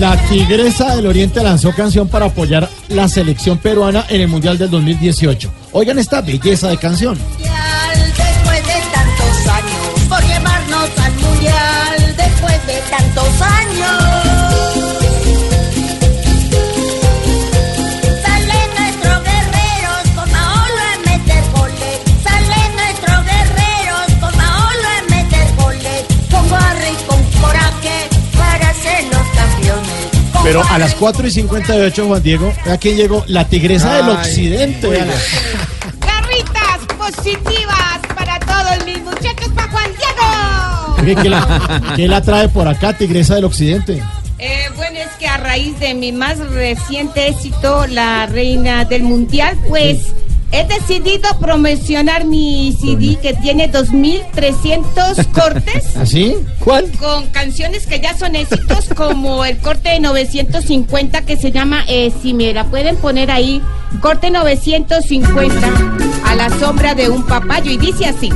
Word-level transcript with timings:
La 0.00 0.16
Tigresa 0.16 0.96
del 0.96 1.04
Oriente 1.04 1.42
lanzó 1.42 1.72
canción 1.72 2.08
para 2.08 2.24
apoyar 2.24 2.66
la 2.88 3.06
selección 3.06 3.58
peruana 3.58 4.06
en 4.08 4.22
el 4.22 4.28
Mundial 4.28 4.56
del 4.56 4.70
2018. 4.70 5.52
Oigan 5.72 5.98
esta 5.98 6.22
belleza 6.22 6.68
de 6.68 6.78
canción. 6.78 7.18
Después 7.18 8.66
de 8.66 8.80
tantos 8.94 9.46
años, 9.46 10.00
por 10.08 10.22
al 10.24 11.12
mundial, 11.16 12.16
después 12.16 12.66
de 12.66 12.80
tantos 12.88 13.19
Pero 30.50 30.64
a 30.68 30.78
las 30.80 30.94
y 30.94 30.96
4 30.96 31.28
y 31.28 31.30
58, 31.30 32.06
Juan 32.08 32.22
Diego, 32.24 32.52
aquí 32.68 32.90
llegó 32.94 33.22
la 33.28 33.46
Tigresa 33.46 33.94
del 33.94 34.08
Occidente. 34.08 34.84
bueno. 34.84 35.12
Garritas 36.00 36.80
positivas 36.98 38.00
para 38.16 38.40
todos 38.40 38.84
mis 38.84 39.00
muchachos, 39.00 39.48
para 39.54 39.70
Juan 39.70 39.90
Diego. 41.06 41.22
¿Qué 41.22 41.30
la, 41.30 41.92
qué 41.94 42.08
la 42.08 42.20
trae 42.20 42.48
por 42.48 42.66
acá, 42.66 42.92
Tigresa 42.94 43.36
del 43.36 43.44
Occidente? 43.44 44.02
Eh, 44.40 44.64
bueno, 44.74 44.98
es 44.98 45.10
que 45.20 45.28
a 45.28 45.36
raíz 45.36 45.78
de 45.78 45.94
mi 45.94 46.10
más 46.10 46.40
reciente 46.40 47.28
éxito, 47.28 47.86
La 47.86 48.26
Reina 48.26 48.84
del 48.84 49.04
Mundial, 49.04 49.56
pues 49.68 49.98
he 50.52 50.64
decidido 50.64 51.28
promocionar 51.38 52.24
mi 52.24 52.76
CD 52.80 53.16
que 53.20 53.34
tiene 53.34 53.70
2.300 53.70 55.26
cortes. 55.32 55.96
¿Así? 55.96 56.36
¿Cuál? 56.58 56.90
Con 56.98 57.26
canciones 57.28 57.86
que 57.86 58.00
ya 58.00 58.16
son 58.16 58.36
éxitos, 58.36 58.88
como 58.96 59.44
el 59.44 59.58
corte 59.58 59.90
de 59.90 60.00
950 60.00 61.22
que 61.22 61.36
se 61.36 61.52
llama 61.52 61.84
eh, 61.88 62.12
Si 62.22 62.34
me 62.34 62.52
la 62.52 62.64
pueden 62.64 62.96
poner 62.96 63.30
ahí, 63.30 63.62
corte 64.00 64.30
950 64.30 65.70
a 66.24 66.34
la 66.34 66.50
sombra 66.58 66.94
de 66.94 67.08
un 67.08 67.24
papayo 67.26 67.70
y 67.70 67.76
dice 67.76 68.06
así. 68.06 68.30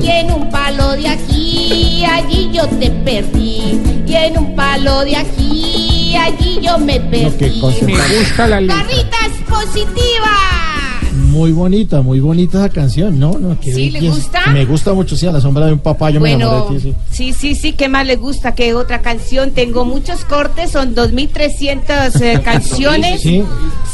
Y 0.00 0.08
en 0.08 0.30
un 0.30 0.48
palo 0.50 0.92
de 0.92 1.08
aquí, 1.08 2.04
allí 2.04 2.50
yo 2.52 2.66
te 2.68 2.90
perdí. 2.90 3.80
Y 4.06 4.14
en 4.14 4.38
un 4.38 4.54
palo 4.54 5.04
de 5.04 5.16
aquí, 5.16 6.14
allí 6.16 6.60
yo 6.62 6.78
me 6.78 7.00
perdí. 7.00 7.50
Me 7.82 8.18
gusta 8.18 8.46
la 8.46 8.60
letra. 8.60 8.76
Garritas 8.76 9.30
positivas. 9.48 10.76
Muy 11.12 11.52
bonita, 11.52 12.00
muy 12.00 12.20
bonita 12.20 12.58
esa 12.58 12.68
canción, 12.70 13.18
¿no? 13.18 13.38
no 13.38 13.58
qué 13.60 13.72
¿Sí, 13.72 13.90
le 13.90 14.08
gusta? 14.08 14.46
Me 14.52 14.64
gusta 14.64 14.94
mucho, 14.94 15.16
sí, 15.16 15.26
a 15.26 15.32
la 15.32 15.40
sombra 15.40 15.66
de 15.66 15.72
un 15.74 15.80
papá, 15.80 16.08
yo 16.10 16.20
me 16.20 16.30
Bueno, 16.34 16.50
enamoré 16.50 16.74
de 16.74 16.80
ti, 16.80 16.94
sí. 17.10 17.32
sí, 17.32 17.32
sí, 17.32 17.54
sí, 17.54 17.72
¿qué 17.74 17.88
más 17.88 18.06
le 18.06 18.16
gusta 18.16 18.54
que 18.54 18.72
otra 18.72 19.02
canción? 19.02 19.50
Tengo 19.50 19.84
muchos 19.84 20.24
cortes, 20.24 20.70
son 20.70 20.94
2.300 20.94 22.20
eh, 22.22 22.40
canciones. 22.44 23.20
Sí. 23.20 23.42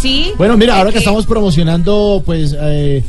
Sí. 0.00 0.32
Bueno, 0.38 0.56
mira, 0.56 0.78
ahora 0.78 0.92
que 0.92 0.98
estamos 0.98 1.26
promocionando, 1.26 2.22
pues, 2.24 2.56
eh, 2.60 3.02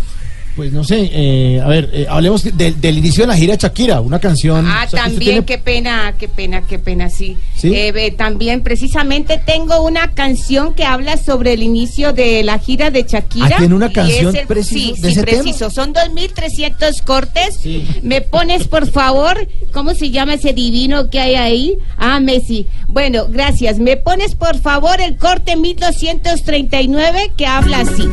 pues 0.56 0.72
no 0.72 0.84
sé, 0.84 1.09
eh, 1.12 1.62
a 1.62 1.68
ver, 1.68 1.90
eh, 1.94 2.06
hablemos 2.09 2.44
de- 2.44 2.72
del 2.74 2.97
inicio 3.00 3.24
de 3.24 3.28
la 3.28 3.36
gira 3.36 3.53
de 3.56 3.62
Shakira, 3.62 4.02
una 4.02 4.19
canción. 4.19 4.66
Ah, 4.68 4.84
o 4.86 4.90
sea, 4.90 5.03
también, 5.03 5.19
tiene- 5.19 5.46
qué 5.46 5.58
pena, 5.58 6.14
qué 6.19 6.28
pena, 6.28 6.62
qué 6.68 6.78
pena, 6.80 7.09
sí. 7.09 7.38
¿Sí? 7.56 7.72
Eh, 7.74 8.14
también, 8.18 8.62
precisamente, 8.62 9.42
tengo 9.46 9.81
una 9.81 10.12
canción 10.12 10.74
que 10.75 10.84
habla 10.84 11.18
sobre 11.18 11.53
el 11.53 11.63
inicio 11.63 12.13
de 12.13 12.44
la 12.44 12.59
gira 12.59 12.92
de 12.92 13.03
Shakira. 13.03 13.47
Ah, 13.53 13.58
¿tiene 13.58 13.74
una 13.75 13.92
canción 13.92 14.36
es 14.36 14.42
el- 14.42 14.47
preciso 14.47 14.96
Sí, 14.96 15.02
de 15.02 15.08
sí, 15.12 15.13
ese 15.19 15.24
tema? 15.24 15.42
preciso. 15.44 15.69
Son 15.69 15.94
2.300 15.94 17.02
cortes. 17.02 17.58
Sí. 17.62 17.88
Me 18.03 18.22
pones, 18.22 18.68
por 18.68 18.90
favor, 18.90 19.47
¿cómo 19.74 19.94
se 19.96 20.12
llama 20.12 20.36
ese 20.36 20.53
divino 20.53 21.09
que 21.09 21.19
hay 21.19 21.36
ahí? 21.36 21.78
Ah, 21.97 22.19
Messi. 22.19 22.68
Bueno, 22.88 23.25
gracias. 23.30 23.80
Me 23.80 23.97
pones, 23.97 24.36
por 24.36 24.59
favor, 24.59 25.02
el 25.02 25.18
corte 25.18 25.56
1239 25.56 27.31
que 27.38 27.46
habla 27.46 27.80
así. 27.80 28.08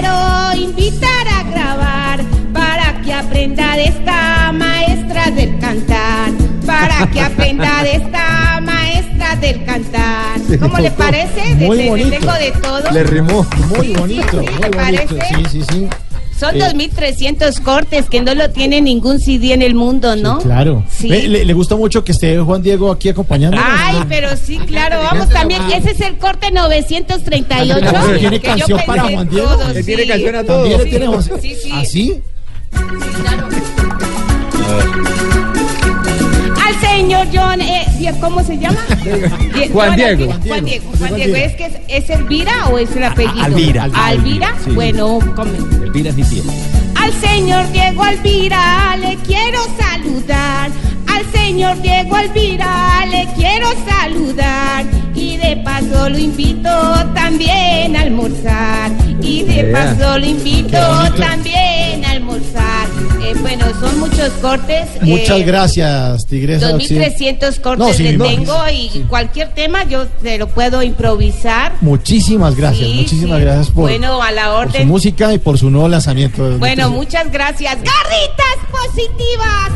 Quiero 0.00 0.62
invitar 0.68 1.28
a 1.28 1.42
grabar. 1.50 2.20
Para 2.52 3.00
que 3.02 3.12
aprenda 3.12 3.76
de 3.76 3.84
esta 3.84 4.52
maestra 4.52 5.30
del 5.30 5.58
cantar. 5.58 6.30
Para 6.66 7.06
que 7.10 7.20
aprenda 7.30 7.82
de 7.82 7.96
esta 7.96 8.60
maestra 8.62 9.36
del 9.36 9.64
cantar. 9.64 10.40
¿Cómo 10.60 10.78
le 10.78 10.90
parece? 10.90 11.54
Muy 11.56 11.76
De- 11.76 11.82
de- 11.84 11.88
bonito. 11.90 12.10
Tengo 12.10 12.32
de 12.32 12.50
todo. 12.62 12.90
Le 12.90 13.04
rimó. 13.04 13.46
Muy 13.68 13.86
Sí, 13.88 13.92
bonito, 13.94 14.30
sí, 14.30 14.36
muy 14.36 14.46
¿te 14.46 14.52
bonito. 14.68 14.70
parece? 14.78 15.18
Sí, 15.28 15.44
sí, 15.50 15.62
sí. 15.70 15.88
Son 16.40 16.56
Eh, 16.56 16.60
2.300 16.60 17.60
cortes 17.60 18.08
que 18.08 18.22
no 18.22 18.34
lo 18.34 18.48
tiene 18.50 18.80
ningún 18.80 19.20
CD 19.20 19.52
en 19.52 19.60
el 19.60 19.74
mundo, 19.74 20.16
¿no? 20.16 20.38
Sí, 20.40 20.44
claro. 20.46 20.84
Sí. 20.90 21.08
Le, 21.08 21.44
le 21.44 21.52
gusta 21.52 21.76
mucho 21.76 22.02
que 22.02 22.12
esté 22.12 22.38
Juan 22.38 22.62
Diego 22.62 22.90
aquí 22.90 23.10
acompañándonos? 23.10 23.64
Ay, 23.68 23.96
pero 24.08 24.28
sí, 24.36 24.56
claro, 24.66 24.96
vamos 25.02 25.28
también. 25.28 25.60
Ese 25.70 25.90
es 25.90 26.00
el 26.00 26.16
corte 26.16 26.50
938. 26.50 27.86
Ah, 27.94 28.06
¿tiene 28.18 28.36
yo 28.38 28.42
canción 28.42 28.80
para 28.86 29.02
Juan 29.04 29.28
Diego? 29.28 29.48
todo, 29.48 29.68
¿Le 29.74 29.82
tiene 29.84 30.02
sí. 30.04 30.08
canción 30.08 30.34
a 30.34 30.44
todos? 30.44 30.60
¿También 30.62 30.78
le 30.78 30.84
Sí, 30.84 30.90
tiene 30.90 31.06
José? 31.06 31.32
sí, 31.42 31.54
sí. 31.62 31.70
¿Así? 31.72 32.20
Claro. 33.22 33.48
Al 34.70 35.69
señor 37.00 37.26
John, 37.32 37.60
eh, 37.62 38.14
¿cómo 38.20 38.42
se 38.42 38.58
llama? 38.58 38.78
Juan 39.72 39.96
Diego. 39.96 40.32
Juan 40.46 40.64
Diego. 40.66 40.84
Juan 40.96 40.98
Juan 40.98 41.14
Diego. 41.14 41.34
Diego. 41.34 41.36
¿Es 41.36 41.56
que 41.56 41.64
es, 41.64 41.72
es 41.88 42.10
Elvira 42.10 42.68
o 42.68 42.78
es 42.78 42.94
el 42.94 43.04
apellido? 43.04 43.42
Alvira, 43.42 43.84
Alvira. 43.84 44.06
Alvira, 44.06 44.54
sí. 44.62 44.70
Bueno, 44.72 45.18
come. 45.34 45.56
Elvira 45.82 46.10
es 46.10 46.16
mi 46.16 46.24
tía. 46.24 46.42
Al 46.96 47.12
señor 47.14 47.72
Diego 47.72 48.02
Alvira 48.02 48.96
le 48.98 49.16
quiero 49.26 49.60
saludar. 49.78 50.70
Al 51.06 51.32
señor 51.32 51.80
Diego 51.80 52.16
Alvira 52.16 53.06
le 53.10 53.26
quiero 53.34 53.68
saludar. 53.88 54.84
Y 55.14 55.38
de 55.38 55.56
paso 55.64 56.10
lo 56.10 56.18
invito 56.18 56.70
también 57.14 57.96
a 57.96 58.02
almorzar. 58.02 58.90
Y 59.22 59.44
de 59.44 59.64
paso 59.72 60.18
lo 60.18 60.26
invito 60.26 60.78
también. 61.18 61.59
Eh, 63.30 63.34
bueno, 63.40 63.64
son 63.80 64.00
muchos 64.00 64.30
cortes. 64.40 64.88
Muchas 65.02 65.40
eh, 65.40 65.44
gracias, 65.44 66.26
Tigresa 66.26 66.66
del 66.68 66.76
Occidente. 66.76 67.38
2.300 67.40 67.60
cortes 67.60 67.86
No, 67.86 67.92
sí, 67.92 68.16
no, 68.16 68.24
tengo 68.24 68.68
y 68.72 68.90
sí. 68.90 69.04
cualquier 69.08 69.54
tema 69.54 69.84
yo 69.84 70.06
te 70.06 70.38
lo 70.38 70.48
puedo 70.48 70.82
improvisar. 70.82 71.74
Muchísimas 71.80 72.56
gracias, 72.56 72.88
Sí, 72.88 72.94
muchísimas 72.94 73.40
gracias 73.40 73.66
por, 73.68 73.84
Bueno, 73.84 74.22
a 74.22 74.32
la 74.32 74.44
por 74.46 74.52
su 74.52 74.68
orden. 74.70 74.88
música 74.88 75.32
y 75.32 75.38
por 75.38 75.58
su 75.58 75.70
nuevo 75.70 75.88
lanzamiento. 75.88 76.58
Bueno, 76.58 76.90
muchas 76.90 77.30
gracias. 77.30 77.76
Garritas 77.76 78.56
positivas 78.70 79.69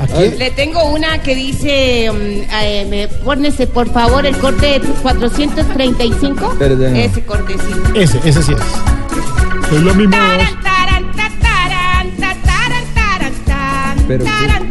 ¿A 0.00 0.06
quién? 0.06 0.38
Le 0.38 0.50
tengo 0.50 0.84
una 0.90 1.22
que 1.22 1.34
dice, 1.34 2.10
mm, 2.12 2.52
eh, 2.62 2.86
me 2.88 3.08
pónese 3.08 3.66
por 3.66 3.90
favor 3.92 4.26
el 4.26 4.36
corte 4.38 4.80
435. 5.02 6.56
Perdón. 6.58 6.96
Ese 6.96 7.22
cortecito. 7.24 7.94
Ese, 7.94 8.18
ese 8.28 8.42
sí 8.42 8.52
es. 8.52 9.72
Es 9.72 9.82
la 9.82 9.94
misma 9.94 10.16
voz. 10.18 10.36
Taran, 10.36 10.62
taran, 10.62 11.12
ta, 11.12 11.30
taran, 11.40 12.10
ta, 12.16 12.36
taran, 12.44 12.84
taran, 12.94 13.32
tan. 13.46 14.06
Pero. 14.06 14.24
Taran, 14.24 14.68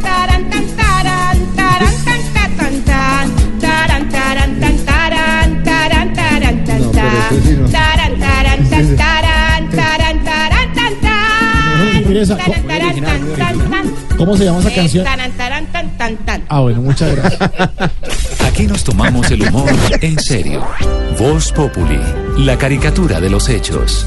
¿Cómo 14.24 14.38
se 14.38 14.44
llama 14.46 14.60
esa 14.60 14.70
Eh, 14.70 14.74
canción? 14.74 15.04
taran, 15.04 15.32
taran, 15.32 15.66
tan, 15.66 15.98
tan, 15.98 16.16
tan. 16.24 16.42
Ah, 16.48 16.60
bueno, 16.60 16.80
muchas 16.80 17.14
gracias. 17.14 17.50
Aquí 18.46 18.66
nos 18.66 18.82
tomamos 18.82 19.30
el 19.30 19.42
humor 19.42 19.70
en 20.00 20.18
serio. 20.18 20.66
Voz 21.18 21.52
Populi, 21.52 22.00
la 22.38 22.56
caricatura 22.56 23.20
de 23.20 23.28
los 23.28 23.50
hechos. 23.50 24.06